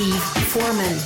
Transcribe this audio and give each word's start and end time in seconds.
Steve 0.00 0.22
Foreman. 0.48 0.98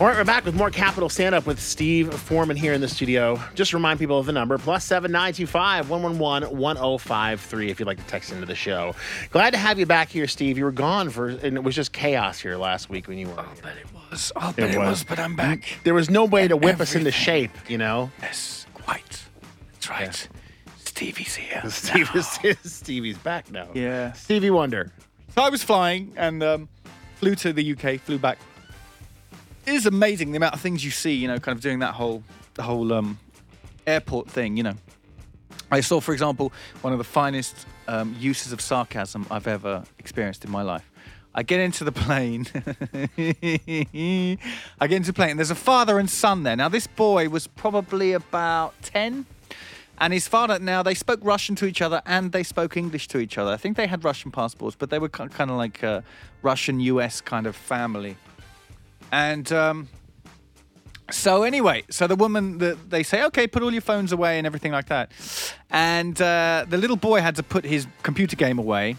All 0.00 0.06
right, 0.06 0.16
we're 0.16 0.24
back 0.24 0.46
with 0.46 0.54
more 0.54 0.70
Capital 0.70 1.10
Stand 1.10 1.34
Up 1.34 1.44
with 1.44 1.60
Steve 1.60 2.14
Foreman 2.14 2.56
here 2.56 2.72
in 2.72 2.80
the 2.80 2.88
studio. 2.88 3.38
Just 3.54 3.74
remind 3.74 3.98
people 3.98 4.18
of 4.18 4.24
the 4.24 4.32
number 4.32 4.56
plus 4.56 4.86
seven 4.86 5.12
nine 5.12 5.34
two 5.34 5.46
five 5.46 5.90
one 5.90 6.02
one 6.02 6.18
one 6.18 6.44
one 6.44 6.76
zero 6.76 6.96
five 6.96 7.38
three 7.38 7.68
if 7.68 7.78
you'd 7.78 7.84
like 7.84 7.98
to 7.98 8.04
text 8.04 8.32
into 8.32 8.46
the 8.46 8.54
show. 8.54 8.94
Glad 9.32 9.50
to 9.50 9.58
have 9.58 9.78
you 9.78 9.84
back 9.84 10.08
here, 10.08 10.26
Steve. 10.26 10.56
You 10.56 10.64
were 10.64 10.72
gone 10.72 11.10
for, 11.10 11.28
and 11.28 11.58
it 11.58 11.62
was 11.62 11.74
just 11.74 11.92
chaos 11.92 12.40
here 12.40 12.56
last 12.56 12.88
week 12.88 13.06
when 13.06 13.18
you 13.18 13.28
were. 13.28 13.38
I'll 13.38 13.54
bet 13.62 13.76
it 13.76 13.86
was. 13.92 14.32
I'll 14.34 14.54
bet 14.54 14.70
it, 14.70 14.78
was. 14.78 14.88
was. 14.88 15.04
but 15.04 15.18
I'm 15.18 15.36
back. 15.36 15.76
There 15.84 15.92
was 15.92 16.08
no 16.08 16.24
way 16.24 16.48
to 16.48 16.56
whip 16.56 16.80
us 16.80 16.94
into 16.94 17.10
shape, 17.10 17.50
you 17.68 17.76
know. 17.76 18.10
Yes, 18.22 18.64
quite. 18.72 19.26
That's 19.74 19.90
right. 19.90 20.28
Stevie's 20.78 21.34
here. 21.34 21.62
Steve 21.68 22.08
is, 22.14 22.40
Stevie's 22.64 23.18
back 23.18 23.52
now. 23.52 23.68
Yeah. 23.74 24.12
Stevie 24.12 24.48
Wonder. 24.48 24.90
So 25.34 25.42
I 25.42 25.50
was 25.50 25.62
flying 25.62 26.14
and 26.16 26.42
um, 26.42 26.68
flew 27.16 27.34
to 27.36 27.52
the 27.52 27.72
UK, 27.72 28.00
flew 28.00 28.18
back. 28.18 28.38
It 29.66 29.74
is 29.74 29.86
amazing 29.86 30.30
the 30.30 30.36
amount 30.36 30.54
of 30.54 30.60
things 30.60 30.84
you 30.84 30.90
see, 30.90 31.14
you 31.14 31.26
know, 31.26 31.38
kind 31.38 31.56
of 31.56 31.62
doing 31.62 31.80
that 31.80 31.94
whole 31.94 32.22
the 32.54 32.62
whole 32.62 32.92
um, 32.92 33.18
airport 33.86 34.30
thing, 34.30 34.56
you 34.56 34.62
know. 34.62 34.74
I 35.70 35.80
saw, 35.80 36.00
for 36.00 36.12
example, 36.12 36.52
one 36.80 36.92
of 36.92 36.98
the 36.98 37.04
finest 37.04 37.66
um, 37.88 38.14
uses 38.18 38.52
of 38.52 38.60
sarcasm 38.60 39.26
I've 39.30 39.46
ever 39.46 39.84
experienced 39.98 40.44
in 40.44 40.50
my 40.50 40.62
life. 40.62 40.88
I 41.34 41.42
get 41.42 41.60
into 41.60 41.84
the 41.84 41.92
plane. 42.04 42.46
I 44.80 44.86
get 44.86 44.96
into 44.96 45.10
the 45.10 45.14
plane, 45.14 45.30
and 45.30 45.38
there's 45.38 45.50
a 45.50 45.54
father 45.54 45.98
and 45.98 46.08
son 46.08 46.44
there. 46.44 46.56
Now, 46.56 46.68
this 46.68 46.86
boy 46.86 47.28
was 47.28 47.46
probably 47.46 48.12
about 48.12 48.74
10, 48.82 49.26
and 49.98 50.12
his 50.12 50.28
father, 50.28 50.58
now 50.58 50.82
they 50.82 50.94
spoke 50.94 51.20
Russian 51.22 51.54
to 51.56 51.66
each 51.66 51.80
other 51.80 52.02
and 52.04 52.32
they 52.32 52.42
spoke 52.42 52.76
English 52.76 53.08
to 53.08 53.18
each 53.18 53.38
other. 53.38 53.50
I 53.50 53.56
think 53.56 53.76
they 53.76 53.86
had 53.86 54.04
Russian 54.04 54.30
passports, 54.30 54.76
but 54.78 54.90
they 54.90 54.98
were 54.98 55.08
kind 55.08 55.50
of 55.50 55.56
like 55.56 55.82
a 55.82 56.04
Russian 56.42 56.80
US 56.80 57.20
kind 57.20 57.46
of 57.46 57.56
family. 57.56 58.16
And 59.10 59.50
um, 59.52 59.88
so 61.10 61.44
anyway, 61.44 61.84
so 61.88 62.06
the 62.06 62.16
woman, 62.16 62.58
the, 62.58 62.76
they 62.88 63.02
say, 63.02 63.24
okay, 63.24 63.46
put 63.46 63.62
all 63.62 63.72
your 63.72 63.82
phones 63.82 64.12
away 64.12 64.38
and 64.38 64.46
everything 64.46 64.72
like 64.72 64.86
that. 64.86 65.12
And 65.70 66.20
uh, 66.20 66.66
the 66.68 66.76
little 66.76 66.96
boy 66.96 67.20
had 67.20 67.36
to 67.36 67.42
put 67.42 67.64
his 67.64 67.86
computer 68.02 68.36
game 68.36 68.58
away. 68.58 68.96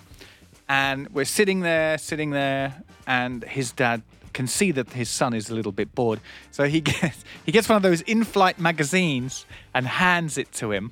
And 0.70 1.10
we're 1.10 1.26
sitting 1.26 1.62
there, 1.62 1.98
sitting 1.98 2.32
there, 2.32 2.84
and 3.06 3.44
his 3.44 3.72
dad 3.72 4.02
can 4.38 4.46
see 4.46 4.72
that 4.72 4.94
his 4.94 5.10
son 5.10 5.34
is 5.34 5.50
a 5.50 5.56
little 5.56 5.72
bit 5.72 5.96
bored. 5.96 6.20
So 6.52 6.66
he 6.66 6.80
gets 6.92 7.26
he 7.44 7.52
gets 7.52 7.68
one 7.68 7.76
of 7.76 7.82
those 7.82 8.02
in-flight 8.02 8.60
magazines 8.60 9.46
and 9.74 9.88
hands 9.88 10.38
it 10.38 10.52
to 10.54 10.72
him. 10.72 10.92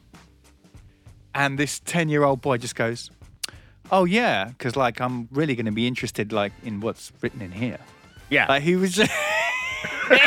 And 1.34 1.60
this 1.60 1.80
10-year-old 1.82 2.42
boy 2.42 2.58
just 2.58 2.76
goes, 2.76 3.12
"Oh 3.92 4.06
yeah, 4.06 4.46
because 4.46 4.76
like 4.76 5.00
I'm 5.00 5.28
really 5.32 5.54
going 5.56 5.68
to 5.68 5.72
be 5.72 5.86
interested 5.86 6.34
like 6.34 6.54
in 6.64 6.80
what's 6.80 7.12
written 7.22 7.42
in 7.42 7.52
here." 7.52 7.80
Yeah. 8.30 8.48
Like 8.48 8.64
he 8.64 8.76
was 8.76 8.94
just. 8.94 9.12
he 10.10 10.18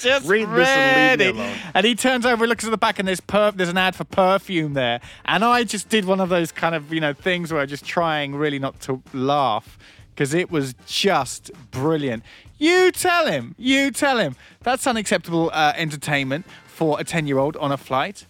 just 0.00 0.26
Read 0.26 0.48
this 0.48 0.68
and 0.68 1.20
leave 1.20 1.34
me 1.36 1.40
alone. 1.40 1.56
And 1.74 1.86
he 1.86 1.94
turns 1.94 2.26
over, 2.26 2.46
looks 2.46 2.64
at 2.64 2.70
the 2.70 2.78
back, 2.78 2.98
and 2.98 3.06
there's 3.06 3.20
perf- 3.20 3.56
there's 3.56 3.68
an 3.68 3.78
ad 3.78 3.94
for 3.94 4.04
perfume 4.04 4.74
there. 4.74 5.00
And 5.24 5.44
I 5.44 5.62
just 5.62 5.88
did 5.88 6.04
one 6.04 6.20
of 6.20 6.28
those 6.28 6.50
kind 6.50 6.74
of 6.74 6.92
you 6.92 7.00
know 7.00 7.12
things 7.12 7.52
where 7.52 7.60
I'm 7.60 7.68
just 7.68 7.84
trying 7.84 8.34
really 8.34 8.58
not 8.58 8.80
to 8.82 9.00
laugh 9.12 9.78
because 10.18 10.34
it 10.34 10.50
was 10.50 10.74
just 10.84 11.52
brilliant. 11.70 12.24
You 12.58 12.90
tell 12.90 13.28
him, 13.28 13.54
you 13.56 13.92
tell 13.92 14.18
him 14.18 14.34
that's 14.64 14.84
unacceptable 14.84 15.48
uh, 15.54 15.74
entertainment 15.76 16.44
for 16.66 16.98
a 16.98 17.04
ten 17.04 17.28
year 17.28 17.38
old 17.38 17.56
on 17.56 17.70
a 17.70 17.76
flight. 17.76 18.26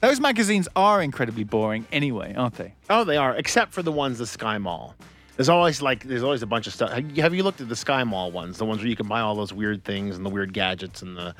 Those 0.00 0.20
magazines 0.20 0.68
are 0.74 1.02
incredibly 1.02 1.44
boring 1.44 1.86
anyway, 1.92 2.34
aren't 2.34 2.54
they? 2.54 2.72
Oh, 2.88 3.04
they 3.04 3.18
are, 3.18 3.34
except 3.36 3.74
for 3.74 3.82
the 3.82 3.92
ones 3.92 4.16
the 4.16 4.26
Sky 4.26 4.56
Mall. 4.56 4.94
There's 5.36 5.50
always 5.50 5.82
like 5.82 6.04
there's 6.04 6.22
always 6.22 6.40
a 6.42 6.46
bunch 6.46 6.66
of 6.66 6.72
stuff. 6.72 6.90
Have 6.92 7.34
you- 7.34 7.42
looked 7.42 7.60
at 7.60 7.68
the 7.68 7.76
Sky 7.76 8.04
Mall 8.04 8.30
ones? 8.30 8.56
The 8.56 8.64
ones 8.64 8.80
where 8.80 8.88
you 8.88 8.96
can 8.96 9.06
buy 9.06 9.20
all 9.20 9.34
those 9.34 9.52
weird 9.52 9.84
things 9.84 10.16
and 10.16 10.24
the 10.24 10.30
weird 10.30 10.54
gadgets 10.54 11.02
and 11.02 11.14
the 11.14 11.34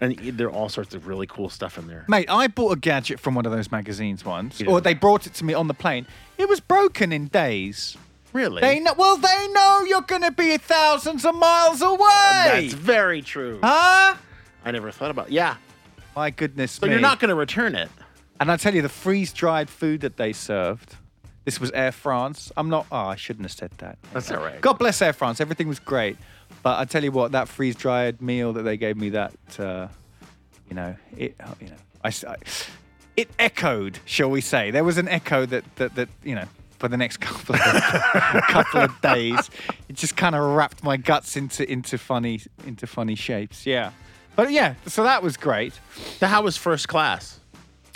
and 0.00 0.16
there 0.16 0.48
are 0.48 0.52
all 0.52 0.68
sorts 0.68 0.94
of 0.96 1.06
really 1.06 1.28
cool 1.28 1.48
stuff 1.48 1.78
in 1.78 1.86
there. 1.86 2.04
Mate, 2.08 2.26
I 2.28 2.48
bought 2.48 2.72
a 2.72 2.76
gadget 2.80 3.20
from 3.20 3.36
one 3.36 3.46
of 3.46 3.52
those 3.52 3.70
magazines 3.70 4.24
once, 4.24 4.60
You 4.60 4.66
or 4.66 4.80
they 4.80 4.94
brought 4.94 5.26
it 5.28 5.34
to 5.34 5.44
me 5.44 5.54
on 5.54 5.68
the 5.68 5.74
plane. 5.74 6.06
It 6.38 6.48
was 6.48 6.58
broken 6.58 7.12
in 7.12 7.26
days. 7.28 7.96
Really? 8.32 8.60
They 8.60 8.80
know. 8.80 8.94
Well, 8.96 9.16
they 9.16 9.48
know 9.52 9.84
you're 9.88 10.02
going 10.02 10.22
to 10.22 10.30
be 10.30 10.56
thousands 10.58 11.24
of 11.24 11.34
miles 11.34 11.80
away. 11.82 11.98
That's 12.68 12.74
very 12.74 13.22
true. 13.22 13.58
huh? 13.62 14.16
I 14.64 14.70
never 14.70 14.90
thought 14.90 15.10
about. 15.10 15.30
Yeah. 15.32 15.56
My 16.14 16.30
goodness 16.30 16.72
So 16.72 16.86
me. 16.86 16.92
you're 16.92 17.00
not 17.00 17.20
going 17.20 17.28
to 17.30 17.34
return 17.34 17.74
it. 17.74 17.88
And 18.40 18.52
I 18.52 18.56
tell 18.56 18.74
you, 18.74 18.82
the 18.82 18.88
freeze-dried 18.88 19.70
food 19.70 20.00
that 20.02 20.16
they 20.16 20.32
served. 20.32 20.96
This 21.44 21.58
was 21.60 21.70
Air 21.70 21.92
France. 21.92 22.52
I'm 22.58 22.68
not. 22.68 22.86
Oh, 22.92 22.96
I 23.06 23.16
shouldn't 23.16 23.44
have 23.46 23.52
said 23.52 23.70
that. 23.78 23.96
That's 24.12 24.30
all 24.30 24.38
right. 24.42 24.60
God 24.60 24.74
bless 24.78 25.00
Air 25.00 25.14
France. 25.14 25.40
Everything 25.40 25.66
was 25.66 25.78
great, 25.78 26.18
but 26.62 26.78
I 26.78 26.84
tell 26.84 27.02
you 27.02 27.10
what, 27.10 27.32
that 27.32 27.48
freeze-dried 27.48 28.20
meal 28.20 28.52
that 28.52 28.62
they 28.64 28.76
gave 28.76 28.98
me, 28.98 29.08
that 29.10 29.32
uh, 29.58 29.88
you 30.68 30.74
know, 30.76 30.94
it, 31.16 31.34
uh, 31.40 31.54
you 31.58 31.68
know, 31.68 31.76
I, 32.04 32.08
I- 32.08 32.36
it 33.16 33.30
echoed, 33.38 33.98
shall 34.04 34.28
we 34.30 34.42
say? 34.42 34.70
There 34.70 34.84
was 34.84 34.98
an 34.98 35.08
echo 35.08 35.46
that 35.46 35.64
that 35.76 35.94
that 35.94 36.08
you 36.22 36.34
know. 36.34 36.44
For 36.78 36.88
the 36.88 36.96
next 36.96 37.16
couple 37.20 37.54
of 37.56 37.60
couple 37.62 38.80
of 38.82 39.00
days, 39.00 39.50
it 39.88 39.96
just 39.96 40.16
kind 40.16 40.34
of 40.34 40.42
wrapped 40.54 40.82
my 40.84 40.96
guts 40.96 41.36
into 41.36 41.68
into 41.70 41.98
funny 41.98 42.40
into 42.66 42.86
funny 42.86 43.14
shapes. 43.16 43.66
Yeah, 43.66 43.90
but 44.36 44.50
yeah, 44.52 44.74
so 44.86 45.02
that 45.02 45.22
was 45.22 45.36
great. 45.36 45.72
So 46.18 46.26
how 46.26 46.42
was 46.42 46.56
first 46.56 46.86
class? 46.88 47.40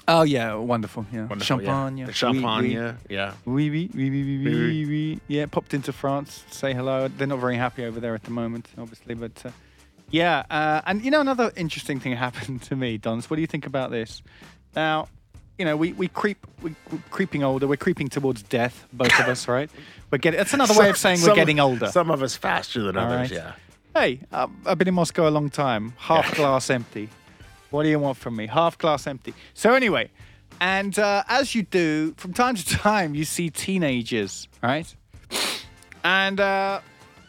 Oh 0.09 0.22
yeah, 0.22 0.54
wonderful. 0.54 1.06
Yeah, 1.12 1.26
Wonderful, 1.26 1.62
yeah. 1.62 1.69
champagne. 1.69 2.06
The 2.06 2.12
champagne. 2.12 2.76
oui. 2.76 2.93
Yeah. 3.09 3.34
Oui, 3.44 3.70
oui, 3.70 3.88
oui, 3.94 4.10
oui, 4.10 4.22
oui, 4.25 4.44
Oui, 4.44 4.53
oui, 4.54 4.84
oui. 4.87 5.20
Yeah, 5.28 5.47
popped 5.47 5.75
into 5.75 5.93
France, 5.93 6.43
say 6.50 6.75
hello. 6.75 7.06
They're 7.06 7.28
not 7.28 7.38
very 7.38 7.56
happy 7.56 7.84
over 7.84 8.00
there 8.00 8.16
at 8.16 8.25
the 8.25 8.32
moment, 8.32 8.69
obviously, 8.76 9.14
but 9.14 9.31
uh, 9.47 9.50
yeah. 10.10 10.43
Uh, 10.50 10.81
and 10.87 11.04
you 11.04 11.12
know, 11.12 11.20
another 11.20 11.53
interesting 11.54 12.00
thing 12.00 12.16
happened 12.16 12.62
to 12.62 12.75
me, 12.75 12.99
Dons. 12.99 13.31
What 13.31 13.37
do 13.37 13.43
you 13.43 13.47
think 13.47 13.64
about 13.64 13.93
this? 13.93 14.22
Now, 14.75 15.06
you 15.58 15.64
know, 15.64 15.76
we, 15.76 15.92
we 15.92 16.08
creep, 16.08 16.46
we, 16.62 16.74
we're 16.90 16.98
creeping 17.10 17.42
older. 17.42 17.66
We're 17.66 17.76
creeping 17.76 18.08
towards 18.08 18.42
death, 18.42 18.86
both 18.92 19.18
of 19.20 19.28
us, 19.28 19.46
right? 19.48 19.70
We're 20.10 20.18
getting. 20.18 20.38
That's 20.38 20.54
another 20.54 20.78
way 20.78 20.90
of 20.90 20.96
saying 20.96 21.20
we're 21.22 21.34
getting 21.34 21.60
older. 21.60 21.86
Some 21.88 22.10
of 22.10 22.22
us 22.22 22.36
faster 22.36 22.82
than 22.82 22.96
All 22.96 23.06
others. 23.06 23.30
right. 23.30 23.40
Yeah. 23.40 23.52
Hey, 23.94 24.20
um, 24.32 24.60
I've 24.64 24.78
been 24.78 24.88
in 24.88 24.94
Moscow 24.94 25.28
a 25.28 25.30
long 25.30 25.50
time. 25.50 25.94
Half 25.98 26.34
glass 26.34 26.70
empty. 26.70 27.08
What 27.70 27.82
do 27.84 27.88
you 27.88 27.98
want 27.98 28.16
from 28.18 28.36
me? 28.36 28.46
Half 28.46 28.78
glass 28.78 29.06
empty. 29.06 29.34
So 29.54 29.74
anyway, 29.74 30.10
and 30.60 30.98
uh, 30.98 31.24
as 31.28 31.54
you 31.54 31.62
do 31.62 32.14
from 32.16 32.32
time 32.32 32.54
to 32.56 32.64
time, 32.64 33.14
you 33.14 33.24
see 33.24 33.50
teenagers, 33.50 34.48
right? 34.62 34.94
And 36.04 36.40
uh, 36.40 36.80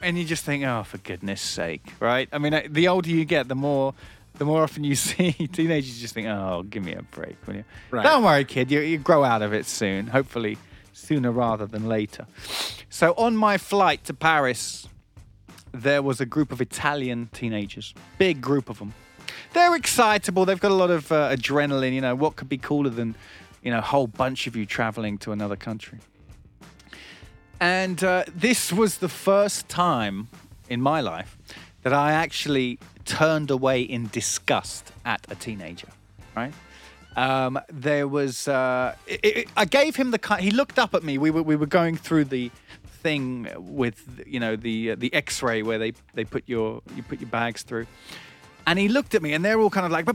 and 0.01 0.17
you 0.17 0.25
just 0.25 0.43
think, 0.43 0.63
oh, 0.65 0.83
for 0.83 0.97
goodness 0.97 1.41
sake, 1.41 1.93
right? 1.99 2.27
I 2.31 2.37
mean, 2.37 2.53
uh, 2.53 2.63
the 2.69 2.87
older 2.87 3.09
you 3.09 3.25
get, 3.25 3.47
the 3.47 3.55
more 3.55 3.93
the 4.35 4.45
more 4.45 4.63
often 4.63 4.83
you 4.83 4.95
see 5.09 5.31
teenagers, 5.31 5.99
just 5.99 6.13
think, 6.13 6.27
oh, 6.27 6.63
give 6.69 6.83
me 6.83 6.93
a 6.93 7.03
break, 7.03 7.35
will 7.45 7.55
you? 7.55 7.63
Right. 7.91 8.03
Don't 8.03 8.23
worry, 8.23 8.45
kid. 8.45 8.71
You, 8.71 8.81
you 8.81 8.97
grow 8.97 9.23
out 9.23 9.41
of 9.41 9.53
it 9.53 9.65
soon. 9.65 10.07
Hopefully, 10.07 10.57
sooner 10.93 11.31
rather 11.31 11.65
than 11.65 11.87
later. 11.87 12.25
So 12.89 13.13
on 13.17 13.35
my 13.35 13.57
flight 13.57 14.03
to 14.05 14.13
Paris 14.13 14.87
there 15.73 16.01
was 16.01 16.21
a 16.21 16.25
group 16.25 16.51
of 16.51 16.61
Italian 16.61 17.29
teenagers, 17.33 17.93
big 18.17 18.39
group 18.39 18.69
of 18.69 18.79
them. 18.79 18.93
They're 19.53 19.75
excitable. 19.75 20.45
They've 20.45 20.59
got 20.59 20.71
a 20.71 20.75
lot 20.75 20.91
of 20.91 21.11
uh, 21.11 21.35
adrenaline. 21.35 21.93
You 21.93 22.01
know, 22.01 22.15
what 22.15 22.35
could 22.35 22.49
be 22.49 22.57
cooler 22.57 22.89
than, 22.89 23.15
you 23.61 23.71
know, 23.71 23.79
a 23.79 23.81
whole 23.81 24.07
bunch 24.07 24.47
of 24.47 24.55
you 24.55 24.65
traveling 24.65 25.17
to 25.19 25.31
another 25.31 25.55
country? 25.55 25.99
And 27.59 28.03
uh, 28.03 28.25
this 28.33 28.71
was 28.71 28.97
the 28.97 29.09
first 29.09 29.67
time 29.67 30.29
in 30.69 30.81
my 30.81 31.01
life 31.01 31.37
that 31.81 31.93
I 31.93 32.13
actually 32.13 32.79
turned 33.05 33.51
away 33.51 33.81
in 33.81 34.07
disgust 34.07 34.91
at 35.05 35.25
a 35.29 35.35
teenager, 35.35 35.87
right? 36.35 36.53
Um, 37.15 37.59
there 37.69 38.07
was, 38.07 38.47
uh, 38.47 38.95
it, 39.05 39.19
it, 39.23 39.47
I 39.55 39.65
gave 39.65 39.95
him 39.95 40.11
the 40.11 40.17
kind, 40.19 40.41
he 40.43 40.49
looked 40.51 40.79
up 40.79 40.95
at 40.95 41.03
me. 41.03 41.17
We 41.17 41.29
were, 41.29 41.43
we 41.43 41.55
were 41.55 41.67
going 41.67 41.95
through 41.95 42.25
the 42.25 42.49
thing 43.03 43.47
with, 43.57 44.23
you 44.25 44.39
know, 44.39 44.55
the, 44.55 44.91
uh, 44.91 44.95
the 44.97 45.13
x-ray 45.13 45.61
where 45.61 45.77
they, 45.77 45.93
they 46.15 46.23
put 46.25 46.43
your, 46.47 46.81
you 46.95 47.03
put 47.03 47.19
your 47.21 47.29
bags 47.29 47.61
through. 47.61 47.85
And 48.65 48.79
he 48.79 48.87
looked 48.87 49.13
at 49.13 49.21
me, 49.21 49.33
and 49.33 49.43
they're 49.43 49.59
all 49.59 49.69
kind 49.69 49.85
of 49.85 49.91
like 49.91 50.05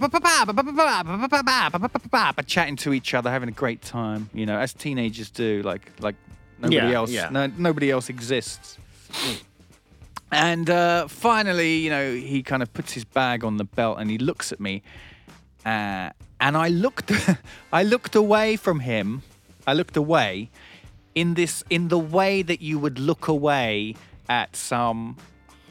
chatting 2.46 2.76
to 2.76 2.94
each 2.94 3.12
other, 3.12 3.30
having 3.30 3.50
a 3.50 3.52
great 3.52 3.82
time, 3.82 4.30
you 4.32 4.46
know, 4.46 4.58
as 4.58 4.72
teenagers 4.72 5.28
do, 5.28 5.60
like 5.62 5.92
like 6.00 6.14
nobody 6.58 6.76
Yeah, 6.76 6.90
else, 6.92 7.10
yeah. 7.10 7.28
no, 7.30 7.46
nobody 7.58 7.90
else 7.90 8.08
exists. 8.08 8.78
And 10.30 10.68
uh, 10.68 11.08
finally, 11.08 11.76
you 11.76 11.90
know, 11.90 12.12
he 12.12 12.42
kind 12.42 12.62
of 12.62 12.72
puts 12.72 12.92
his 12.92 13.04
bag 13.04 13.44
on 13.44 13.56
the 13.56 13.64
belt, 13.64 13.98
and 13.98 14.10
he 14.10 14.18
looks 14.18 14.52
at 14.52 14.60
me, 14.60 14.82
uh, 15.64 16.10
and 16.40 16.56
I 16.56 16.68
looked, 16.68 17.12
I 17.72 17.82
looked 17.82 18.14
away 18.14 18.56
from 18.56 18.80
him. 18.80 19.22
I 19.66 19.72
looked 19.72 19.96
away, 19.96 20.50
in 21.14 21.34
this, 21.34 21.64
in 21.68 21.88
the 21.88 21.98
way 21.98 22.42
that 22.42 22.60
you 22.60 22.78
would 22.78 22.98
look 22.98 23.28
away 23.28 23.96
at 24.28 24.54
some 24.54 25.16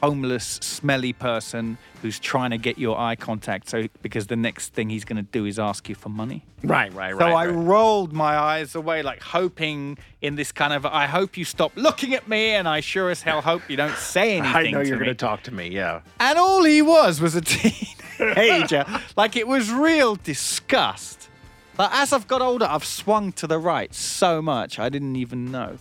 homeless, 0.02 0.58
smelly 0.62 1.12
person 1.12 1.78
who's 2.02 2.18
trying 2.18 2.50
to 2.50 2.58
get 2.58 2.78
your 2.78 2.98
eye 2.98 3.16
contact. 3.16 3.68
So 3.68 3.88
because 4.02 4.28
the 4.28 4.36
next 4.36 4.72
thing 4.72 4.90
he's 4.90 5.04
going 5.04 5.16
to 5.16 5.30
do 5.30 5.44
is 5.44 5.58
ask 5.58 5.88
you 5.88 5.94
for 5.94 6.08
money. 6.08 6.44
Right, 6.62 6.92
right, 6.92 7.16
right. 7.16 7.32
So. 7.32 7.36
I 7.36 7.46
right. 7.46 7.52
rolled 7.52 8.12
my 8.12 8.36
eyes 8.36 8.74
away, 8.74 9.02
like 9.02 9.22
hoping 9.22 9.98
in 10.20 10.36
this 10.36 10.52
kind 10.52 10.72
of, 10.72 10.86
I 10.86 11.06
hope 11.06 11.36
you 11.36 11.44
stop 11.44 11.72
looking 11.76 12.14
at 12.14 12.28
me, 12.28 12.50
and 12.50 12.68
I 12.68 12.80
sure 12.80 13.10
as 13.10 13.22
hell 13.22 13.40
hope 13.40 13.62
you 13.68 13.76
don't 13.76 13.96
say 13.96 14.38
anything. 14.38 14.74
I 14.76 14.78
know 14.78 14.80
you're 14.80 14.98
going 14.98 15.08
to 15.08 15.14
talk 15.14 15.42
to 15.44 15.52
me. 15.52 15.68
Yeah. 15.68 16.02
And 16.20 16.38
all 16.38 16.64
he 16.64 16.82
was 16.82 17.20
was 17.20 17.34
a 17.34 17.40
teenager. 18.18 18.84
like 19.16 19.36
it 19.36 19.46
was 19.46 19.70
real 19.70 20.16
disgust. 20.16 21.28
But 21.76 21.90
as 21.92 22.12
I've 22.12 22.26
got 22.26 22.42
older, 22.42 22.66
I've 22.68 22.84
swung 22.84 23.30
to 23.32 23.46
the 23.46 23.58
right 23.58 23.94
so 23.94 24.42
much 24.42 24.80
I 24.80 24.88
didn't 24.88 25.14
even 25.14 25.52
know. 25.52 25.78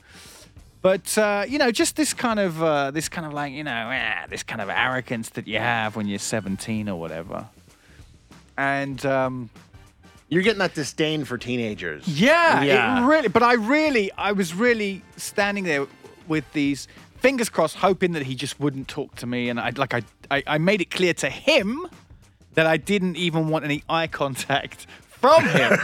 But 0.82 1.18
uh, 1.18 1.46
you 1.48 1.58
know, 1.58 1.72
just 1.72 1.96
this 1.96 2.14
kind 2.14 2.40
of 2.40 2.62
uh, 2.64 2.92
this 2.92 3.10
kind 3.10 3.26
of 3.28 3.34
like 3.34 3.52
you 3.54 3.64
know, 3.64 3.90
eh, 3.90 4.26
this 4.30 4.44
kind 4.44 4.62
of 4.62 4.70
arrogance 4.70 5.30
that 5.32 5.48
you 5.48 5.60
have 5.60 5.96
when 5.96 6.08
you're 6.08 6.20
17 6.20 6.88
or 6.88 7.00
whatever. 7.00 7.48
And 8.58 9.06
um, 9.06 9.50
You're 10.30 10.44
getting 10.44 10.60
that 10.60 10.74
disdain 10.74 11.26
for 11.26 11.38
teenagers. 11.38 12.08
yeah, 12.08 12.62
Yeah. 12.64 13.04
it 13.04 13.08
really. 13.08 13.28
But 13.28 13.44
I 13.44 13.54
really, 13.54 14.12
I 14.18 14.32
was 14.32 14.54
really 14.54 15.02
standing 15.16 15.64
there 15.64 15.88
with 16.28 16.44
these 16.54 16.88
fingers 17.20 17.50
crossed, 17.50 17.76
hoping 17.78 18.14
that 18.14 18.24
he 18.24 18.36
just 18.36 18.60
wouldn't 18.60 18.88
talk 18.88 19.16
to 19.18 19.26
me. 19.28 19.50
And 19.50 19.60
I 19.60 19.70
like, 19.72 19.94
I, 19.94 20.02
I, 20.32 20.44
I 20.48 20.58
made 20.58 20.82
it 20.82 20.90
clear 20.92 21.14
to 21.16 21.30
him 21.30 21.88
that 22.56 22.66
I 22.66 22.78
didn't 22.78 23.16
even 23.18 23.50
want 23.50 23.64
any 23.66 23.84
eye 23.90 24.08
contact 24.08 24.88
from 25.08 25.44
him. 25.48 25.78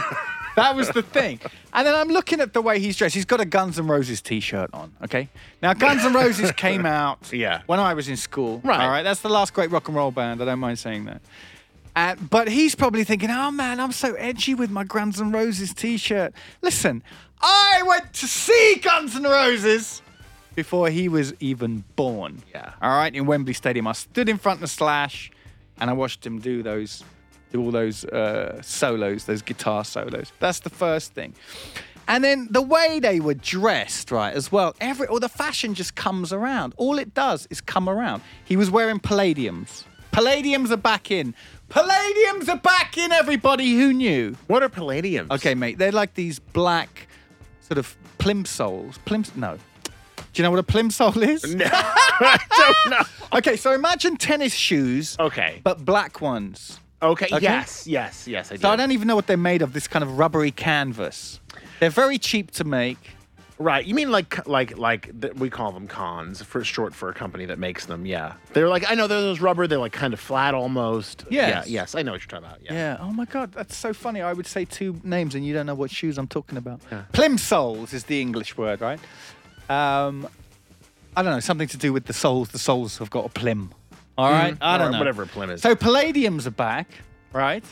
That 0.56 0.74
was 0.76 0.88
the 0.90 1.02
thing. 1.02 1.40
And 1.72 1.86
then 1.86 1.94
I'm 1.94 2.08
looking 2.08 2.40
at 2.40 2.52
the 2.52 2.62
way 2.62 2.78
he's 2.78 2.96
dressed. 2.96 3.14
He's 3.14 3.24
got 3.24 3.40
a 3.40 3.44
Guns 3.44 3.78
N' 3.78 3.86
Roses 3.86 4.20
T-shirt 4.20 4.70
on. 4.72 4.92
Okay, 5.04 5.28
now 5.62 5.74
Guns 5.74 6.04
N' 6.04 6.12
Roses 6.12 6.52
came 6.52 6.86
out 6.86 7.18
Yeah. 7.32 7.62
when 7.66 7.80
I 7.80 7.94
was 7.94 8.08
in 8.08 8.16
school. 8.16 8.60
Right. 8.64 8.80
All 8.80 8.88
right, 8.88 9.02
that's 9.02 9.20
the 9.20 9.28
last 9.28 9.52
great 9.54 9.70
rock 9.70 9.88
and 9.88 9.96
roll 9.96 10.10
band. 10.10 10.40
I 10.42 10.44
don't 10.44 10.58
mind 10.60 10.78
saying 10.78 11.04
that. 11.06 11.22
Uh, 11.96 12.16
but 12.16 12.48
he's 12.48 12.74
probably 12.74 13.04
thinking, 13.04 13.30
oh 13.30 13.50
man, 13.50 13.78
I'm 13.78 13.92
so 13.92 14.14
edgy 14.14 14.54
with 14.54 14.70
my 14.70 14.84
Guns 14.84 15.20
N' 15.20 15.30
Roses 15.32 15.72
t 15.74 15.96
shirt. 15.96 16.32
Listen, 16.62 17.02
I 17.40 17.82
went 17.86 18.12
to 18.14 18.26
see 18.26 18.80
Guns 18.82 19.14
N' 19.16 19.22
Roses 19.24 20.02
before 20.54 20.88
he 20.88 21.08
was 21.08 21.34
even 21.40 21.84
born. 21.96 22.42
Yeah. 22.52 22.72
All 22.80 22.90
right, 22.90 23.14
in 23.14 23.26
Wembley 23.26 23.52
Stadium. 23.54 23.86
I 23.88 23.92
stood 23.92 24.28
in 24.28 24.38
front 24.38 24.62
of 24.62 24.70
Slash 24.70 25.30
and 25.78 25.90
I 25.90 25.92
watched 25.92 26.24
him 26.24 26.38
do 26.38 26.62
those, 26.62 27.02
do 27.52 27.60
all 27.62 27.70
those 27.70 28.04
uh, 28.04 28.60
solos, 28.62 29.24
those 29.24 29.42
guitar 29.42 29.84
solos. 29.84 30.32
That's 30.40 30.60
the 30.60 30.70
first 30.70 31.12
thing. 31.12 31.34
And 32.06 32.22
then 32.22 32.48
the 32.50 32.60
way 32.60 33.00
they 33.00 33.20
were 33.20 33.34
dressed, 33.34 34.10
right, 34.10 34.34
as 34.34 34.52
well. 34.52 34.74
Every 34.80 35.06
all 35.06 35.20
the 35.20 35.28
fashion 35.28 35.72
just 35.74 35.94
comes 35.94 36.32
around. 36.32 36.74
All 36.76 36.98
it 36.98 37.14
does 37.14 37.46
is 37.50 37.60
come 37.60 37.88
around. 37.88 38.22
He 38.44 38.56
was 38.56 38.70
wearing 38.70 38.98
palladiums. 39.00 39.84
Palladiums 40.12 40.70
are 40.70 40.76
back 40.76 41.10
in. 41.10 41.34
Palladiums 41.70 42.48
are 42.48 42.58
back 42.58 42.98
in. 42.98 43.10
Everybody 43.10 43.74
who 43.76 43.92
knew. 43.92 44.36
What 44.48 44.62
are 44.62 44.68
palladiums? 44.68 45.30
Okay, 45.30 45.54
mate. 45.54 45.78
They're 45.78 45.92
like 45.92 46.14
these 46.14 46.38
black, 46.38 47.08
sort 47.62 47.78
of 47.78 47.96
plimsolls. 48.18 48.98
Plims? 49.06 49.34
No. 49.34 49.56
Do 49.56 50.42
you 50.42 50.42
know 50.42 50.50
what 50.50 50.60
a 50.60 50.62
plimsoll 50.64 51.16
is? 51.22 51.42
No, 52.20 52.26
I 52.26 52.38
don't 52.84 52.90
know. 52.90 53.02
Okay, 53.38 53.56
so 53.56 53.72
imagine 53.72 54.16
tennis 54.16 54.52
shoes, 54.54 55.16
Okay. 55.18 55.60
but 55.64 55.84
black 55.84 56.20
ones. 56.20 56.78
Okay. 57.04 57.26
Okay. 57.26 57.40
Yes. 57.42 57.86
Yes. 57.86 58.26
Yes. 58.26 58.50
I 58.50 58.56
do. 58.56 58.62
So 58.62 58.70
I 58.70 58.76
don't 58.76 58.92
even 58.92 59.06
know 59.06 59.16
what 59.16 59.26
they're 59.26 59.36
made 59.36 59.62
of. 59.62 59.72
This 59.72 59.86
kind 59.86 60.02
of 60.02 60.18
rubbery 60.18 60.50
canvas. 60.50 61.40
They're 61.80 61.90
very 61.90 62.18
cheap 62.18 62.50
to 62.52 62.64
make. 62.64 62.98
Right. 63.56 63.84
You 63.86 63.94
mean 63.94 64.10
like 64.10 64.46
like 64.48 64.76
like 64.76 65.10
we 65.36 65.48
call 65.48 65.70
them 65.70 65.86
cons 65.86 66.42
for 66.42 66.64
short 66.64 66.92
for 66.92 67.08
a 67.08 67.14
company 67.14 67.46
that 67.46 67.58
makes 67.58 67.86
them. 67.86 68.04
Yeah. 68.04 68.32
They're 68.52 68.68
like 68.68 68.90
I 68.90 68.94
know 68.94 69.06
they're 69.06 69.20
those 69.20 69.40
rubber. 69.40 69.68
They're 69.68 69.78
like 69.78 69.92
kind 69.92 70.12
of 70.12 70.18
flat 70.18 70.54
almost. 70.54 71.24
Yes. 71.30 71.68
Yeah. 71.68 71.80
Yes. 71.80 71.94
I 71.94 72.02
know 72.02 72.12
what 72.12 72.20
you're 72.22 72.28
talking 72.28 72.46
about. 72.46 72.58
Yeah. 72.64 72.72
Yeah. 72.72 72.96
Oh 73.00 73.12
my 73.12 73.26
God, 73.26 73.52
that's 73.52 73.76
so 73.76 73.92
funny. 73.92 74.22
I 74.22 74.32
would 74.32 74.46
say 74.46 74.64
two 74.64 75.00
names 75.04 75.36
and 75.36 75.46
you 75.46 75.54
don't 75.54 75.66
know 75.66 75.74
what 75.76 75.90
shoes 75.90 76.18
I'm 76.18 76.26
talking 76.26 76.58
about. 76.58 76.80
Plimsolls 77.12 77.92
is 77.94 78.04
the 78.04 78.20
English 78.20 78.56
word, 78.56 78.80
right? 78.80 78.98
Um, 79.68 80.28
I 81.16 81.22
don't 81.22 81.32
know, 81.32 81.40
something 81.40 81.68
to 81.68 81.76
do 81.78 81.92
with 81.92 82.06
the 82.06 82.12
soles. 82.12 82.48
The 82.48 82.58
soles 82.58 82.98
have 82.98 83.10
got 83.10 83.24
a 83.24 83.28
plim. 83.28 83.70
All 84.16 84.30
right. 84.30 84.56
I 84.60 84.78
don't 84.78 84.92
know. 84.92 84.98
Whatever 84.98 85.24
a 85.24 85.26
plim 85.26 85.50
is. 85.50 85.62
So 85.62 85.74
palladiums 85.74 86.46
are 86.46 86.50
back, 86.50 86.88
right? 87.32 87.64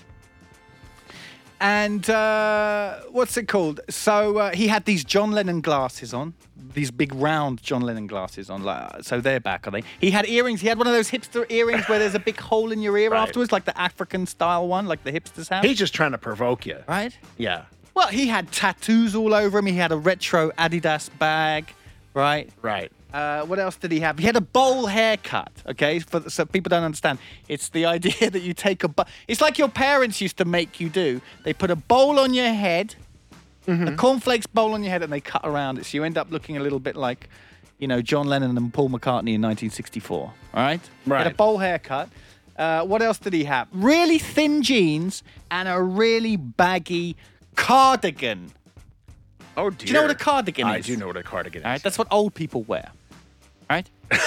And 1.60 2.08
uh, 2.10 3.00
what's 3.10 3.36
it 3.36 3.46
called? 3.46 3.80
So 3.88 4.38
uh, 4.38 4.52
he 4.52 4.66
had 4.66 4.84
these 4.84 5.04
John 5.04 5.30
Lennon 5.30 5.60
glasses 5.60 6.12
on, 6.12 6.34
these 6.74 6.90
big 6.90 7.14
round 7.14 7.62
John 7.62 7.82
Lennon 7.82 8.08
glasses 8.08 8.50
on. 8.50 8.64
Like, 8.64 9.04
so 9.04 9.20
they're 9.20 9.38
back, 9.38 9.68
are 9.68 9.70
they? 9.70 9.84
He 10.00 10.10
had 10.10 10.26
earrings. 10.28 10.60
He 10.60 10.66
had 10.66 10.76
one 10.78 10.88
of 10.88 10.92
those 10.92 11.08
hipster 11.08 11.48
earrings 11.52 11.88
where 11.88 12.00
there's 12.00 12.16
a 12.16 12.20
big 12.20 12.40
hole 12.40 12.72
in 12.72 12.80
your 12.82 12.98
ear 12.98 13.10
Right. 13.10 13.20
afterwards, 13.22 13.52
like 13.52 13.64
the 13.64 13.78
African 13.80 14.26
style 14.26 14.66
one, 14.66 14.86
like 14.86 15.04
the 15.04 15.12
hipsters 15.12 15.48
have. 15.50 15.62
He's 15.62 15.78
just 15.78 15.94
trying 15.94 16.10
to 16.12 16.18
provoke 16.18 16.66
you. 16.66 16.78
right? 16.88 17.16
Yeah. 17.38 17.66
Well, 17.94 18.08
he 18.08 18.26
had 18.26 18.50
tattoos 18.50 19.14
all 19.14 19.32
over 19.34 19.58
him. 19.58 19.66
He 19.66 19.74
had 19.76 19.92
a 19.92 19.96
retro 19.96 20.50
Adidas 20.58 21.10
bag, 21.18 21.72
right? 22.14 22.50
Right. 22.60 22.90
Uh, 23.12 23.42
what 23.44 23.58
else 23.58 23.76
did 23.76 23.92
he 23.92 24.00
have? 24.00 24.18
He 24.18 24.24
had 24.24 24.36
a 24.36 24.40
bowl 24.40 24.86
haircut. 24.86 25.52
Okay, 25.68 25.98
for, 25.98 26.30
so 26.30 26.44
people 26.46 26.70
don't 26.70 26.82
understand. 26.84 27.18
It's 27.48 27.68
the 27.68 27.84
idea 27.96 28.30
that 28.30 28.40
you 28.42 28.54
take 28.54 28.84
a. 28.84 28.88
bo- 28.88 29.04
It's 29.28 29.40
like 29.40 29.58
your 29.58 29.68
parents 29.68 30.20
used 30.20 30.36
to 30.38 30.44
make 30.44 30.80
you 30.80 30.88
do. 30.88 31.20
They 31.44 31.52
put 31.52 31.70
a 31.70 31.76
bowl 31.76 32.18
on 32.18 32.32
your 32.34 32.52
head, 32.52 32.94
Mm-hmm. 33.66 33.86
a 33.86 33.96
cornflakes 33.96 34.46
bowl 34.46 34.74
on 34.74 34.82
your 34.82 34.90
head, 34.90 35.04
and 35.04 35.12
they 35.12 35.20
cut 35.20 35.42
around 35.44 35.78
it, 35.78 35.86
so 35.86 35.96
you 35.96 36.02
end 36.02 36.18
up 36.18 36.32
looking 36.32 36.56
a 36.56 36.60
little 36.60 36.80
bit 36.80 36.96
like, 36.96 37.28
you 37.78 37.86
know, 37.86 38.02
John 38.02 38.26
Lennon 38.26 38.56
and 38.56 38.74
Paul 38.74 38.88
McCartney 38.88 39.34
in 39.34 39.42
1964. 39.42 40.18
All 40.18 40.32
right. 40.54 40.80
He 41.04 41.10
had 41.12 41.28
a 41.28 41.30
bowl 41.30 41.58
haircut. 41.58 42.08
Uh, 42.56 42.82
what 42.84 43.02
else 43.02 43.18
did 43.18 43.32
he 43.32 43.44
have? 43.44 43.68
Really 43.72 44.18
thin 44.18 44.62
jeans 44.62 45.22
and 45.48 45.68
a 45.68 45.80
really 45.80 46.34
baggy 46.36 47.14
cardigan. 47.54 48.50
Oh 49.56 49.70
dear. 49.70 49.76
Do 49.78 49.86
you 49.86 49.92
know 49.92 50.02
what 50.02 50.10
a 50.10 50.14
cardigan 50.16 50.66
is? 50.66 50.72
I 50.74 50.80
do 50.80 50.96
know 50.96 51.06
what 51.06 51.16
a 51.16 51.22
cardigan 51.22 51.60
is. 51.62 51.64
All 51.64 51.70
right, 51.70 51.82
that's 51.82 51.98
what 51.98 52.08
old 52.10 52.34
people 52.34 52.62
wear. 52.64 52.90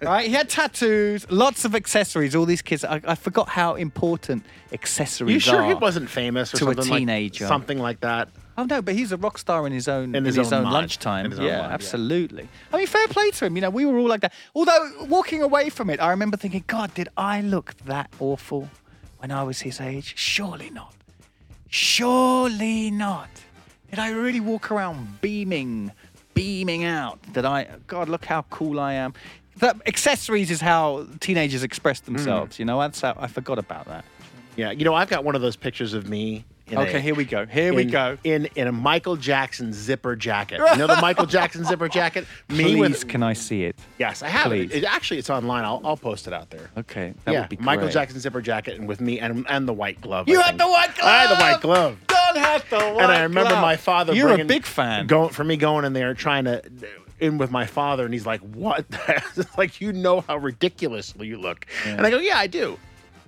Right. 0.00 0.28
He 0.28 0.32
had 0.32 0.48
tattoos, 0.48 1.28
lots 1.28 1.64
of 1.64 1.74
accessories. 1.74 2.36
All 2.36 2.44
these 2.46 2.62
kids, 2.62 2.84
I, 2.84 3.00
I 3.04 3.16
forgot 3.16 3.48
how 3.48 3.74
important 3.74 4.44
accessories 4.72 5.34
you 5.34 5.40
sure 5.40 5.60
are. 5.60 5.66
he 5.66 5.74
wasn't 5.74 6.08
famous 6.08 6.54
or 6.54 6.58
to 6.58 6.64
a 6.70 6.74
something 6.74 6.90
like- 6.92 6.98
teenager. 7.00 7.46
something 7.48 7.78
like 7.80 7.98
that. 8.02 8.28
Oh 8.56 8.62
no, 8.62 8.80
but 8.80 8.94
he's 8.94 9.10
a 9.10 9.16
rock 9.16 9.38
star 9.38 9.66
in 9.66 9.72
his 9.72 9.88
own 9.88 10.14
In 10.14 10.24
his 10.24 10.38
own 10.38 10.62
mind. 10.62 10.72
lunchtime. 10.72 11.24
In 11.24 11.30
his 11.32 11.40
own 11.40 11.46
yeah, 11.46 11.58
mind, 11.58 11.70
yeah. 11.70 11.74
absolutely. 11.74 12.48
I 12.72 12.76
mean, 12.78 12.86
fair 12.86 13.08
play 13.08 13.32
to 13.32 13.46
him. 13.46 13.56
You 13.56 13.62
know, 13.62 13.70
we 13.70 13.86
were 13.86 13.98
all 13.98 14.06
like 14.08 14.20
that. 14.20 14.32
Although 14.54 15.04
walking 15.06 15.42
away 15.42 15.68
from 15.68 15.90
it, 15.90 16.00
I 16.00 16.10
remember 16.10 16.36
thinking, 16.36 16.62
God, 16.68 16.94
did 16.94 17.08
I 17.16 17.40
look 17.40 17.74
that 17.86 18.08
awful 18.20 18.68
when 19.18 19.32
I 19.32 19.42
was 19.42 19.62
his 19.62 19.80
age? 19.80 20.14
Surely 20.16 20.70
not. 20.70 20.94
Surely 21.68 22.90
not. 22.92 23.30
Did 23.90 23.98
I 23.98 24.10
really 24.10 24.40
walk 24.40 24.70
around 24.70 25.20
beaming, 25.20 25.92
beaming 26.38 26.84
out 26.84 27.20
that 27.32 27.44
I, 27.44 27.66
God, 27.88 28.08
look 28.08 28.24
how 28.24 28.42
cool 28.42 28.78
I 28.78 28.94
am? 28.94 29.12
That 29.56 29.76
accessories 29.86 30.52
is 30.52 30.60
how 30.60 31.06
teenagers 31.18 31.64
express 31.64 31.98
themselves. 31.98 32.56
Hmm. 32.56 32.62
You 32.62 32.66
know, 32.66 32.80
that's 32.80 33.00
how, 33.00 33.16
I 33.18 33.26
forgot 33.26 33.58
about 33.58 33.86
that. 33.86 34.04
Yeah. 34.54 34.70
You 34.70 34.84
know, 34.84 34.94
I've 34.94 35.08
got 35.08 35.24
one 35.24 35.34
of 35.34 35.42
those 35.42 35.56
pictures 35.56 35.94
of 35.94 36.08
me. 36.08 36.44
In 36.70 36.78
Okay, 36.78 36.96
a- 36.98 37.00
here 37.00 37.14
we 37.14 37.24
go. 37.24 37.46
Here 37.46 37.72
we 37.72 37.84
go. 37.84 38.18
In 38.24 38.46
in 38.54 38.66
a 38.66 38.72
Michael 38.72 39.16
Jackson 39.16 39.72
zipper 39.72 40.16
jacket. 40.16 40.60
You 40.72 40.76
know 40.76 40.86
the 40.86 40.96
Michael 41.00 41.26
Jackson 41.26 41.64
zipper 41.64 41.88
jacket? 41.88 42.26
Me 42.48 42.62
Please, 42.64 42.80
with 42.80 43.08
can 43.08 43.22
I 43.22 43.32
see 43.32 43.64
it? 43.64 43.76
Yes, 43.98 44.22
I 44.22 44.28
have 44.28 44.52
it. 44.52 44.70
Please. 44.70 44.82
it. 44.82 44.84
Actually, 44.84 45.18
it's 45.18 45.30
online. 45.30 45.64
I'll, 45.64 45.80
I'll 45.84 45.96
post 45.96 46.26
it 46.26 46.32
out 46.32 46.50
there. 46.50 46.70
Okay, 46.76 47.14
that 47.24 47.32
yeah, 47.32 47.40
would 47.40 47.48
be 47.48 47.56
great. 47.56 47.64
Michael 47.64 47.88
Jackson 47.88 48.20
zipper 48.20 48.40
jacket 48.40 48.78
and 48.78 48.86
with 48.86 49.00
me 49.00 49.18
and 49.20 49.46
and 49.48 49.66
the 49.68 49.72
white 49.72 50.00
glove. 50.00 50.28
You 50.28 50.40
I 50.40 50.46
had 50.46 50.58
the 50.58 50.66
white 50.66 50.94
glove. 50.94 51.08
I 51.08 51.18
had 51.18 51.30
the 51.36 51.40
white 51.42 51.60
glove. 51.60 51.98
Don't 52.06 52.36
have 52.36 52.68
the 52.70 52.76
white 52.78 53.02
and 53.04 53.12
I 53.12 53.22
remember 53.22 53.50
glove. 53.50 53.62
my 53.62 53.76
father. 53.76 54.14
You're 54.14 54.28
bringing, 54.28 54.46
a 54.46 54.48
big 54.48 54.66
fan. 54.66 55.06
Going 55.06 55.30
for 55.30 55.44
me 55.44 55.56
going 55.56 55.84
in 55.84 55.92
there 55.92 56.12
trying 56.14 56.44
to 56.44 56.62
in 57.20 57.38
with 57.38 57.50
my 57.50 57.66
father, 57.66 58.04
and 58.04 58.12
he's 58.14 58.26
like, 58.26 58.40
"What?" 58.40 58.84
it's 59.08 59.58
like 59.58 59.80
you 59.80 59.92
know 59.92 60.20
how 60.20 60.36
ridiculous 60.36 61.14
you 61.18 61.38
look, 61.38 61.66
and 61.84 62.06
I 62.06 62.10
go, 62.10 62.18
"Yeah, 62.18 62.38
I 62.38 62.46
do," 62.46 62.78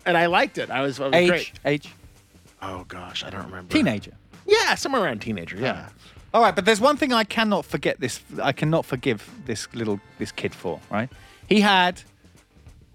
and 0.07 0.17
I 0.17 0.27
liked 0.27 0.59
it. 0.59 0.71
I 0.71 0.83
was, 0.83 1.01
I 1.01 1.07
was 1.07 1.15
age, 1.15 1.29
great. 1.29 1.53
age, 1.65 1.89
Oh 2.63 2.85
gosh, 2.89 3.25
I 3.25 3.31
don't 3.31 3.45
remember. 3.47 3.73
teenager. 3.73 4.13
Yeah, 4.47 4.75
somewhere 4.75 5.03
around 5.03 5.21
teenager. 5.21 5.57
Yeah. 5.57 5.89
All 6.33 6.43
right, 6.43 6.55
but 6.55 6.65
there's 6.65 6.81
one 6.81 6.97
thing 6.97 7.13
I 7.13 7.25
cannot 7.25 7.65
forget. 7.65 8.01
This 8.01 8.21
I 8.43 8.53
cannot 8.53 8.85
forgive 8.85 9.29
this 9.47 9.67
little 9.75 10.01
this 10.19 10.33
kid 10.33 10.55
for. 10.55 10.81
Right, 10.91 11.09
he 11.49 11.61
had 11.61 12.03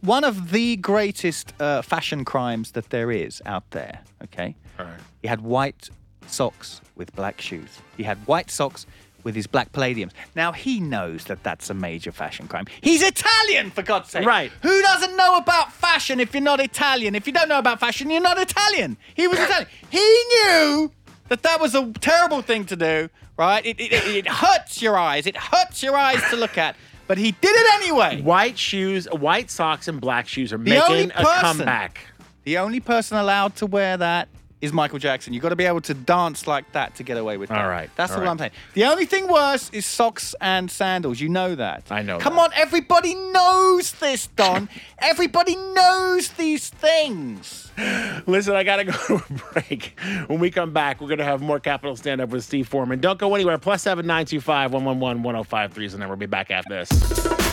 one 0.02 0.24
of 0.24 0.52
the 0.52 0.76
greatest 0.78 1.54
uh, 1.60 1.82
fashion 1.82 2.24
crimes 2.26 2.72
that 2.72 2.90
there 2.92 3.12
is 3.12 3.42
out 3.46 3.70
there. 3.72 4.00
Okay, 4.24 4.56
All 4.80 4.86
right. 4.86 5.00
he 5.22 5.28
had 5.28 5.42
white 5.42 5.90
socks 6.28 6.82
with 6.96 7.14
black 7.16 7.42
shoes. 7.42 7.70
He 7.98 8.04
had 8.04 8.18
white 8.28 8.50
socks 8.50 8.86
with 9.26 9.36
his 9.36 9.48
black 9.48 9.74
palladiums. 9.74 10.12
Now 10.36 10.54
he 10.54 10.80
knows 10.80 11.26
that 11.26 11.44
that's 11.44 11.70
a 11.70 11.74
major 11.74 12.14
fashion 12.14 12.48
crime. 12.48 12.66
He's 12.80 13.02
Italian, 13.02 13.72
for 13.72 13.82
God's 13.82 14.12
sake. 14.12 14.26
Right. 14.26 14.52
Who 14.62 14.82
doesn't 14.84 15.18
know 15.18 15.36
about 15.36 15.74
fashion 15.74 16.22
if 16.22 16.34
you're 16.34 16.42
not 16.44 16.62
Italian? 16.62 17.16
If 17.16 17.28
you 17.28 17.34
don't 17.34 17.50
know 17.50 17.60
about 17.60 17.82
fashion, 17.82 18.10
you're 18.10 18.22
not 18.22 18.38
Italian. 18.40 18.96
He 19.16 19.28
was 19.28 19.40
Italian. 19.40 19.68
He 19.90 20.24
knew 20.30 20.92
that 21.28 21.42
that 21.44 21.60
was 21.60 21.74
a 21.74 21.92
terrible 22.00 22.42
thing 22.42 22.66
to 22.66 22.76
do, 22.76 23.10
right? 23.38 23.66
It, 23.66 23.80
it, 23.80 23.92
it, 23.92 24.28
hurts 24.28 24.82
your 24.82 24.98
eyes. 24.98 25.26
It 25.26 25.36
hurts 25.36 25.82
your 25.82 25.98
eyes 25.98 26.22
to 26.30 26.36
look 26.36 26.58
at. 26.58 26.76
but 27.08 27.18
he 27.18 27.32
did 27.32 27.56
it 27.56 27.74
anyway. 27.76 28.22
White 28.22 28.58
shoes, 28.60 29.08
white 29.12 29.50
socks, 29.50 29.88
and 29.88 30.00
black 30.00 30.28
shoes 30.28 30.54
are 30.54 30.58
The 30.58 30.78
only 30.84 31.08
making 31.08 31.12
a 31.12 31.24
person- 31.24 31.42
comeback. 31.58 32.00
The 32.44 32.60
only 32.60 32.80
person 32.80 33.18
allowed 33.18 33.56
to 33.56 33.66
wear 33.66 33.98
that 33.98 34.28
is 34.66 34.74
Michael 34.74 35.00
Jackson. 35.00 35.34
You've 35.34 35.44
got 35.44 35.50
to 35.50 35.56
be 35.56 35.66
able 35.66 35.82
to 35.82 35.94
dance 35.94 36.48
like 36.48 36.72
that 36.74 36.96
to 36.96 37.04
get 37.04 37.18
away 37.18 37.38
with 37.38 37.50
that. 37.50 37.62
All 37.62 37.70
right, 37.70 37.90
That's 37.96 38.12
all 38.12 38.18
all, 38.20 38.24
right. 38.26 38.32
I'm 38.32 38.38
saying. 38.38 38.52
The 38.74 38.86
only 38.86 39.06
thing 39.06 39.28
worse 39.28 39.70
is 39.72 39.86
socks 39.86 40.36
and 40.42 40.70
sandals. 40.70 41.20
You 41.20 41.30
know 41.30 41.56
that. 41.56 41.84
I 41.90 42.02
know 42.02 42.20
Come 42.20 42.36
that. 42.36 42.42
on, 42.42 42.50
everybody 42.56 43.16
knows 43.16 43.94
this, 43.94 44.28
Don. 44.28 44.68
everybody 45.00 45.56
knows 45.56 46.30
these 46.32 46.70
things. 46.70 47.72
Listen, 48.26 48.56
I 48.56 48.64
got 48.64 48.78
to 48.78 48.84
go 48.86 48.92
to 48.94 49.16
a 49.16 49.52
break. 49.54 50.00
When 50.28 50.40
we 50.40 50.52
come 50.52 50.74
back, 50.74 51.02
we're 51.02 51.08
going 51.08 51.20
to 51.20 51.26
have 51.26 51.42
more 51.42 51.60
Capital 51.60 51.96
Stand 51.96 52.22
Up 52.22 52.30
with 52.30 52.44
Steve 52.44 52.68
Foreman. 52.68 53.00
Don't 53.00 53.20
go 53.20 53.36
anywhere. 53.36 53.58
Plus 53.58 53.82
7925 53.84 54.74
111 54.74 55.24
1053 55.24 55.86
is 55.86 55.92
the 55.94 55.98
number. 56.00 56.14
We'll 56.14 56.20
be 56.20 56.26
back 56.26 56.52
after 56.52 56.74
this. 56.86 57.36